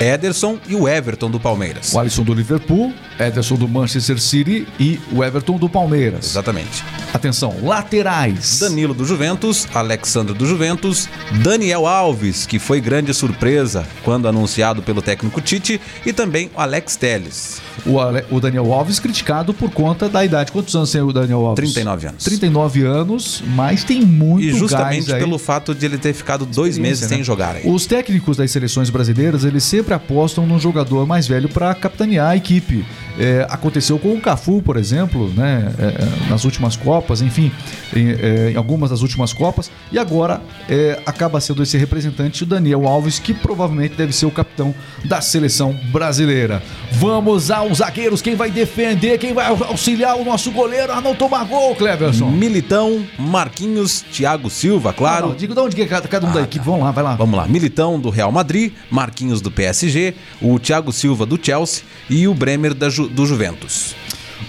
[0.00, 1.92] Ederson e o Everton do Palmeiras.
[1.92, 6.26] O Alisson do Liverpool, Ederson do Manchester City e o Everton do Palmeiras.
[6.30, 6.84] Exatamente.
[7.12, 8.58] Atenção, laterais.
[8.60, 11.08] Danilo do Juventus, Alexandre do Juventus,
[11.42, 16.96] Daniel Alves, que foi grande surpresa quando anunciado pelo técnico Tite, e também o Alex
[16.96, 17.60] Telles.
[17.86, 20.52] O, Ale- o Daniel Alves criticado por conta da idade.
[20.52, 21.72] Quantos anos tem o Daniel Alves?
[21.72, 22.24] 39 anos.
[22.24, 27.08] 39 anos, mas tem muito E justamente pelo fato de ele ter ficado dois meses
[27.08, 27.24] sem né?
[27.24, 27.56] jogar.
[27.56, 27.62] aí.
[27.68, 32.36] Os técnicos das seleções brasileiras, eles sempre apostam num jogador mais velho para capitanear a
[32.36, 32.84] equipe.
[33.18, 37.52] É, aconteceu com o Cafu, por exemplo, né, é, é, nas últimas Copas, enfim,
[37.94, 42.46] em, é, em algumas das últimas Copas, e agora é, acaba sendo esse representante, o
[42.46, 46.62] Daniel Alves, que provavelmente deve ser o capitão da seleção brasileira.
[46.92, 51.44] Vamos aos zagueiros, quem vai defender, quem vai auxiliar o nosso goleiro a não tomar
[51.44, 52.30] gol, Cleverson.
[52.30, 55.22] Militão, Marquinhos, Thiago Silva, claro.
[55.22, 57.04] Não, não, diga de onde que é cada, cada um da equipe, vamos lá, vai
[57.04, 57.14] lá.
[57.16, 62.26] Vamos lá, Militão do Real Madrid, Marquinhos do PSG, o Thiago Silva do Chelsea e
[62.28, 63.94] o Bremer da Ju- do Juventus.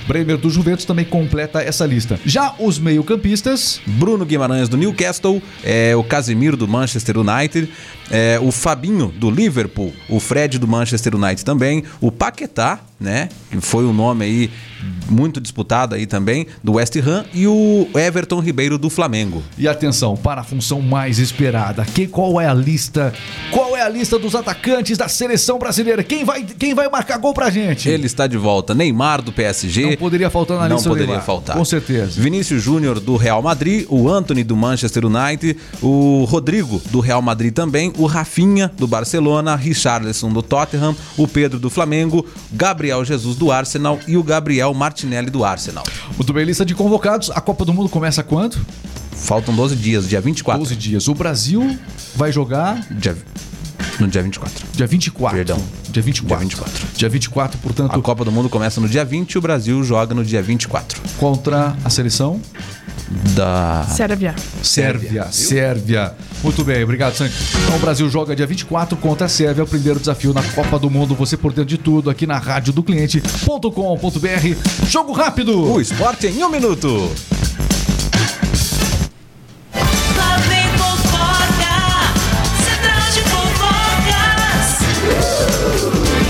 [0.07, 2.19] Bremer do Juventus também completa essa lista.
[2.25, 7.69] Já os meio-campistas, Bruno Guimarães do Newcastle, é, o Casemiro do Manchester United,
[8.13, 13.59] é, o Fabinho do Liverpool, o Fred do Manchester United também, o Paquetá, né, que
[13.59, 14.51] foi um nome aí
[15.09, 19.41] muito disputado aí também, do West Ham, e o Everton Ribeiro do Flamengo.
[19.57, 21.83] e atenção para a função mais esperada.
[21.85, 23.13] Que, qual é a lista?
[23.51, 26.03] Qual é a lista dos atacantes da seleção brasileira?
[26.03, 27.89] Quem vai, quem vai marcar gol pra gente?
[27.89, 28.73] Ele está de volta.
[28.73, 29.91] Neymar do PSG.
[29.91, 31.57] Não poderia faltar na Não lista o poderia Neymar, faltar.
[31.57, 32.21] com certeza.
[32.21, 37.53] Vinícius Júnior do Real Madrid, o Anthony do Manchester United, o Rodrigo do Real Madrid
[37.53, 43.51] também, o Rafinha do Barcelona, Richarlison do Tottenham, o Pedro do Flamengo, Gabriel Jesus do
[43.51, 45.83] Arsenal e o Gabriel Martinelli do Arsenal.
[46.17, 47.29] Muito bem, lista de convocados.
[47.31, 48.57] A Copa do Mundo começa quando?
[49.11, 50.59] Faltam 12 dias, dia 24.
[50.63, 51.07] 12 dias.
[51.07, 51.77] O Brasil
[52.15, 53.15] vai jogar Dia,
[53.99, 54.65] no dia 24.
[54.73, 55.37] dia 24.
[55.37, 55.59] Perdão.
[55.91, 56.27] Dia 24.
[56.37, 56.87] Dia 24.
[56.97, 60.13] Dia 24, portanto, A Copa do Mundo começa no dia 20 e o Brasil joga
[60.15, 60.99] no dia 24.
[61.17, 62.41] contra a seleção
[63.35, 63.85] Da.
[63.89, 64.35] Sérvia.
[64.63, 65.27] Sérvia.
[65.31, 66.15] Sérvia.
[66.43, 67.33] Muito bem, obrigado, Sandy.
[67.63, 70.77] Então o Brasil joga dia 24 contra a Sérvia, é o primeiro desafio na Copa
[70.77, 71.15] do Mundo.
[71.15, 74.89] Você por dentro de tudo aqui na rádio do cliente.com.br.
[74.89, 75.71] Jogo rápido!
[75.71, 77.09] O esporte em um minuto.
[80.17, 82.11] Lá vem fofoca,
[82.59, 84.79] central de fofocas.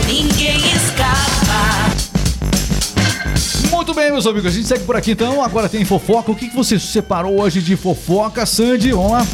[0.05, 1.89] Ninguém escapa.
[3.71, 4.45] Muito bem, meus amigos.
[4.45, 5.41] A gente segue por aqui então.
[5.41, 6.31] Agora tem fofoca.
[6.31, 8.91] O que que você separou hoje de fofoca, Sandy?
[8.91, 9.25] Vamos lá.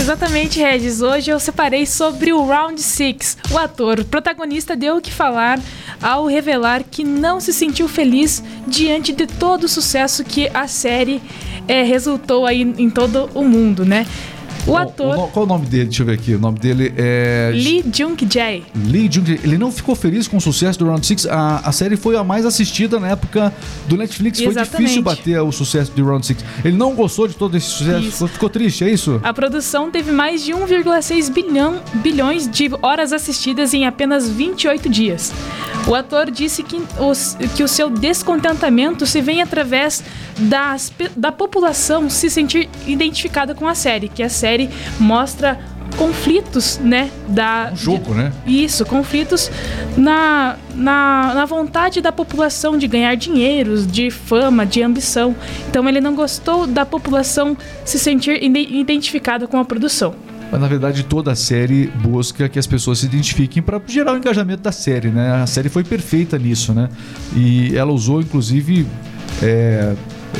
[0.00, 1.02] Exatamente, Regis.
[1.02, 3.36] Hoje eu separei sobre o Round Six.
[3.52, 5.60] O ator, o protagonista, deu o que falar
[6.02, 11.20] ao revelar que não se sentiu feliz diante de todo o sucesso que a série
[11.68, 14.06] eh, resultou aí em todo o mundo, né?
[14.66, 15.84] O ator no- Qual o nome dele?
[15.86, 16.34] Deixa eu ver aqui.
[16.34, 17.50] O nome dele é.
[17.54, 18.64] Lee Jung-jae.
[18.86, 19.30] Lee Jung.
[19.42, 21.26] Ele não ficou feliz com o sucesso do Round 6.
[21.26, 23.52] A, a série foi a mais assistida na época
[23.88, 24.38] do Netflix.
[24.38, 24.78] Foi Exatamente.
[24.82, 26.38] difícil bater o sucesso de Round 6.
[26.64, 28.06] Ele não gostou de todo esse sucesso.
[28.06, 28.28] Isso.
[28.28, 29.20] Ficou triste, é isso?
[29.22, 35.32] A produção teve mais de 1,6 bilhão, bilhões de horas assistidas em apenas 28 dias.
[35.86, 40.02] O ator disse que, os- que o seu descontentamento se vem através
[40.38, 44.49] das da população se sentir identificada com a série, que a série
[44.98, 45.58] mostra
[45.96, 48.32] conflitos, né, da Um jogo, né?
[48.46, 49.50] isso, conflitos
[49.96, 55.34] na, na, na vontade da população de ganhar dinheiro, de fama, de ambição.
[55.68, 60.14] Então ele não gostou da população se sentir ide- identificada com a produção.
[60.50, 64.16] Mas na verdade toda a série busca que as pessoas se identifiquem para gerar o
[64.16, 65.42] engajamento da série, né?
[65.42, 66.88] A série foi perfeita nisso, né?
[67.36, 68.86] E ela usou, inclusive,
[69.42, 69.94] é,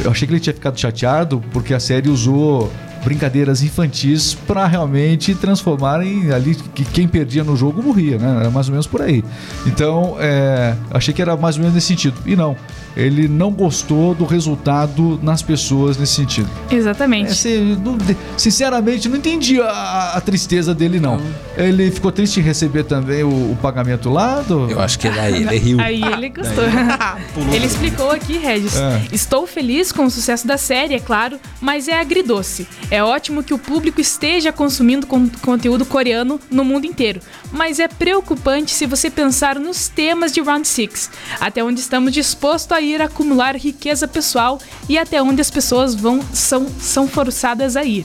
[0.04, 2.72] eu achei que ele tinha ficado chateado porque a série usou
[3.04, 8.40] brincadeiras infantis para realmente transformarem ali que quem perdia no jogo morria, né?
[8.40, 9.24] Era mais ou menos por aí.
[9.66, 12.16] Então, é, achei que era mais ou menos nesse sentido.
[12.26, 12.56] E não,
[12.96, 16.48] ele não gostou do resultado nas pessoas nesse sentido.
[16.70, 17.30] Exatamente.
[17.30, 21.20] É, se- não- de- sinceramente, não entendi a, a tristeza dele, não.
[21.56, 24.70] Ele ficou triste em receber também o, o pagamento lá do.
[24.70, 25.80] Eu acho que ele, aí, ele riu.
[25.80, 26.64] Aí ele gostou.
[27.54, 28.76] ele explicou aqui, Regis.
[28.76, 29.02] É.
[29.12, 32.66] Estou feliz com o sucesso da série, é claro, mas é agridoce.
[32.90, 37.20] É ótimo que o público esteja consumindo con- conteúdo coreano no mundo inteiro,
[37.52, 42.72] mas é preocupante se você pensar nos temas de Round 6, até onde estamos dispostos
[42.72, 47.84] a ir acumular riqueza pessoal e até onde as pessoas vão são, são forçadas a
[47.84, 48.04] ir.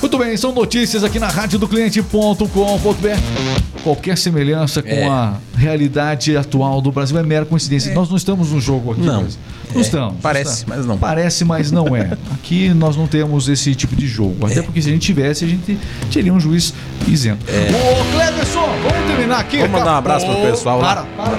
[0.00, 3.82] Muito bem, são notícias aqui na rádio do cliente.com.br.
[3.82, 5.06] Qualquer semelhança com É.
[5.06, 7.92] a realidade atual do Brasil é mera coincidência.
[7.94, 9.00] Nós não estamos num jogo aqui.
[9.02, 9.22] Não.
[9.22, 9.28] Não
[9.74, 10.16] É, estamos.
[10.20, 10.76] parece, estamos.
[10.76, 10.98] mas não.
[10.98, 12.16] Parece, mas não é.
[12.34, 14.46] Aqui nós não temos esse tipo de jogo.
[14.46, 15.78] Até porque se a gente tivesse, a gente
[16.12, 16.72] teria um juiz
[17.06, 17.44] isento.
[17.48, 19.58] Ô, Cleverson, vamos terminar aqui.
[19.58, 21.06] Vamos mandar um abraço pro pessoal para, lá.
[21.16, 21.32] Para,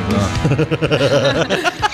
[1.53, 1.63] Ele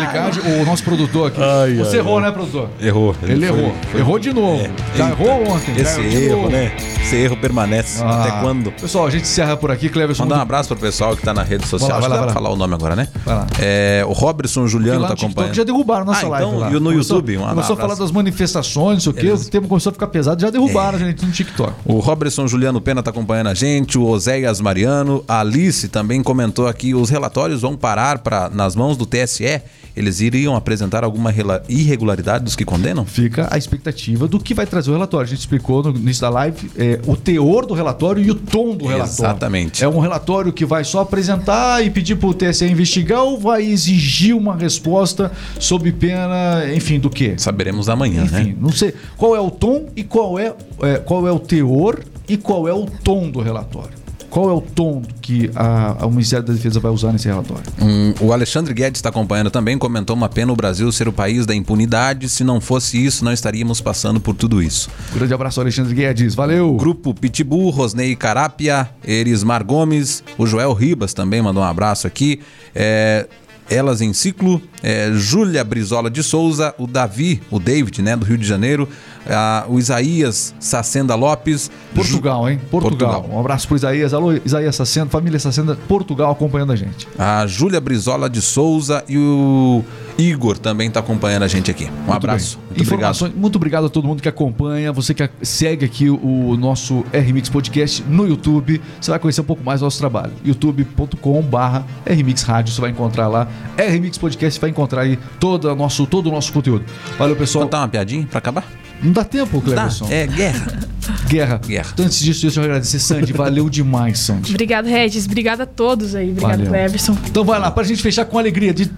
[0.00, 1.40] o nosso produtor aqui.
[1.42, 2.68] Ai, Você ai, errou, né, produtor?
[2.80, 3.14] Errou.
[3.22, 3.74] Ele, foi- errou.
[3.90, 4.62] foi- Errou de novo.
[4.62, 4.70] É.
[4.98, 5.74] Já errou ontem.
[5.76, 6.50] Esse erro, novo.
[6.50, 6.72] né?
[7.00, 8.02] Esse erro permanece.
[8.02, 8.22] Ah.
[8.24, 8.72] Até quando?
[8.72, 10.24] Pessoal, a gente encerra por aqui, Cleverson.
[10.24, 12.00] Mandar um abraço pro pessoal que tá na rede social.
[12.00, 13.08] Vai lá, vai lá, vai pra falar o nome agora, né?
[13.24, 13.46] Vai lá.
[13.60, 15.54] É, o Robertson Juliano lá tá no TikTok acompanhando.
[15.56, 16.70] já derrubaram nossa Ah, live então, lá.
[16.70, 19.30] e no Começou- YouTube, um Começou a falar das manifestações, não sei o quê.
[19.46, 21.02] O tema começou a ficar pesado, já derrubaram É.
[21.02, 21.72] a gente no TikTok.
[21.84, 26.66] O Robertson Juliano Pena tá acompanhando a gente, o Oséias Mariano, a Alice também comentou
[26.66, 29.62] aqui, os relatórios vão parar pra, nas mãos do TSE,
[29.96, 31.32] eles iriam apresentar alguma
[31.68, 33.06] irregularidade dos que condenam?
[33.06, 35.26] Fica a expectativa do que vai trazer o relatório.
[35.26, 38.76] A gente explicou no início da live é, o teor do relatório e o tom
[38.76, 39.30] do relatório.
[39.30, 39.82] Exatamente.
[39.82, 43.64] É um relatório que vai só apresentar e pedir para o TSE investigar ou vai
[43.64, 47.34] exigir uma resposta sob pena, enfim, do quê?
[47.38, 48.56] Saberemos amanhã, Enfim, né?
[48.60, 52.36] não sei qual é o tom e qual é, é, qual é o teor e
[52.36, 54.05] qual é o tom do relatório.
[54.36, 57.64] Qual é o tom que a, a Ministério da Defesa vai usar nesse relatório?
[57.80, 61.46] Hum, o Alexandre Guedes está acompanhando também, comentou uma pena o Brasil ser o país
[61.46, 64.90] da impunidade, se não fosse isso, não estaríamos passando por tudo isso.
[65.14, 66.34] Grande abraço, Alexandre Guedes.
[66.34, 66.76] Valeu!
[66.76, 72.40] Grupo Pitbull, Rosnei Carapia, Erismar Gomes, o Joel Ribas também mandou um abraço aqui.
[72.74, 73.26] É,
[73.70, 78.36] elas em ciclo, é, Júlia Brizola de Souza, o Davi, o David, né, do Rio
[78.36, 78.86] de Janeiro,
[79.28, 81.70] ah, o Isaías Sacenda Lopes.
[81.94, 82.60] Portugal, hein?
[82.70, 83.12] Portugal.
[83.14, 83.36] Portugal.
[83.36, 84.12] Um abraço pro Isaías.
[84.14, 87.08] Alô, Isaías Sacenda, família Sacenda, Portugal acompanhando a gente.
[87.18, 89.84] A Júlia Brizola de Souza e o
[90.18, 91.84] Igor também está acompanhando a gente aqui.
[91.84, 92.56] Um Muito abraço.
[92.58, 92.66] bem.
[92.66, 97.04] Muito Informações, muito obrigado a todo mundo que acompanha, você que segue aqui o nosso
[97.12, 98.80] RMix Podcast no YouTube.
[99.00, 100.32] Você vai conhecer um pouco mais do nosso trabalho.
[100.44, 102.74] youtube.com/barra RMix Rádio.
[102.74, 103.48] Você vai encontrar lá
[103.78, 106.84] RMix Podcast, vai encontrar aí todo o nosso, todo o nosso conteúdo.
[107.18, 107.64] Valeu, pessoal.
[107.64, 108.85] Contar uma piadinha para acabar?
[109.02, 110.06] Não dá tempo, Cleverson.
[110.10, 110.78] é guerra.
[111.28, 111.60] Guerra.
[111.64, 111.90] Guerra.
[111.94, 113.32] Então, antes disso, deixa eu agradecer, Sandy.
[113.32, 114.50] Valeu demais, Sandy.
[114.50, 115.24] Obrigado, Regis.
[115.26, 116.30] Obrigado a todos aí.
[116.30, 116.66] Obrigado, Valeu.
[116.66, 117.16] Cleverson.
[117.26, 118.74] Então vai lá, pra gente fechar com alegria.
[118.74, 118.90] De-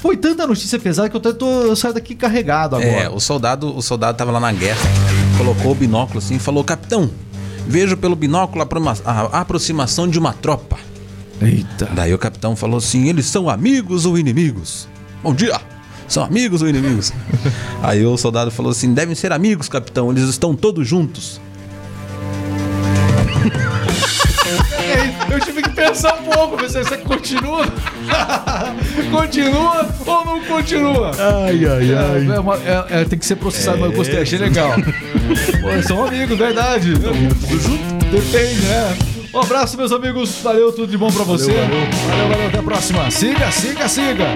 [0.00, 2.90] Foi tanta notícia pesada que eu, tô, eu saio daqui carregado agora.
[2.90, 4.78] É, o soldado, o soldado tava lá na guerra,
[5.38, 7.10] colocou o binóculo assim e falou: Capitão,
[7.66, 10.76] vejo pelo binóculo a aproximação de uma tropa.
[11.40, 11.88] Eita.
[11.94, 14.86] Daí o capitão falou assim: eles são amigos ou inimigos?
[15.22, 15.58] Bom dia!
[16.08, 17.12] São amigos ou inimigos?
[17.82, 21.40] Aí o soldado falou assim: devem ser amigos, capitão, eles estão todos juntos.
[24.78, 27.66] É, Eu tive que pensar um pouco, ver se você continua.
[29.10, 31.10] continua ou não continua?
[31.18, 34.38] Ai, ai, É, é uma- é- é, tem que ser processado, mas eu gostei, achei
[34.38, 34.72] legal.
[34.74, 36.92] Pô, são amigos, verdade.
[36.94, 38.96] Depende, né?
[39.34, 40.38] Um abraço, meus amigos.
[40.42, 41.52] Valeu, tudo de bom pra você.
[41.52, 41.68] Valeu,
[42.08, 42.46] valeu, valeu.
[42.48, 43.10] Até a próxima.
[43.10, 44.26] Siga, siga, siga.